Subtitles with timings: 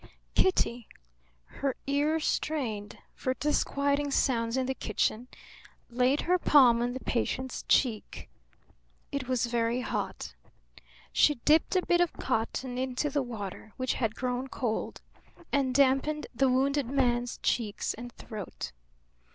[0.33, 0.87] Kitty,
[1.61, 5.27] her ears strained for disquieting sounds in the kitchen,
[5.91, 8.27] laid her palm on the patient's cheek.
[9.11, 10.33] It was very hot.
[11.13, 15.01] She dipped a bit of cotton into the water, which had grown cold,
[15.51, 18.71] and dampened the wounded man's cheeks and throat.